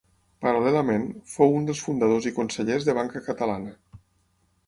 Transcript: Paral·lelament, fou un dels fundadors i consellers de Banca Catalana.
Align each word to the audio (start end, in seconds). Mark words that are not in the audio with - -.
Paral·lelament, 0.43 1.03
fou 1.33 1.53
un 1.57 1.67
dels 1.67 1.83
fundadors 1.89 2.29
i 2.31 2.33
consellers 2.39 2.87
de 2.87 2.95
Banca 3.01 3.23
Catalana. 3.27 3.77